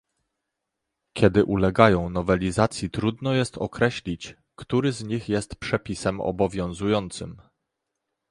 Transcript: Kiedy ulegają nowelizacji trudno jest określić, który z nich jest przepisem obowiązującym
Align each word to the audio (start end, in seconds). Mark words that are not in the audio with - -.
Kiedy 1.13 1.45
ulegają 1.45 2.09
nowelizacji 2.09 2.89
trudno 2.89 3.33
jest 3.33 3.57
określić, 3.57 4.35
który 4.55 4.91
z 4.91 5.03
nich 5.03 5.29
jest 5.29 5.55
przepisem 5.55 6.21
obowiązującym 6.21 7.37